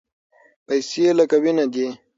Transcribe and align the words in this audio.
پیسې 0.65 1.05
لکه 1.17 1.37
وینه 1.43 1.65
دي. 1.73 1.87